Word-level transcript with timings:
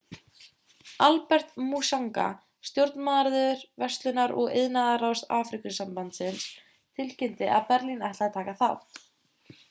albert 1.07 1.51
muchanga 1.63 2.23
stjórnarmaður 2.69 3.59
verslunar 3.83 4.33
og 4.43 4.55
iðnaðarráðs 4.61 5.21
afríkusambandsins 5.37 6.47
tilkynnti 7.01 7.51
að 7.59 7.69
benín 7.73 8.01
ætlaði 8.09 8.27
að 8.29 8.35
taka 8.39 8.57
þátt 8.63 8.99